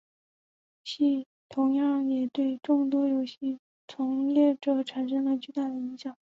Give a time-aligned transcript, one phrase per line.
[0.01, 6.17] 游戏同样也对众多游戏从业者产生了巨大影响。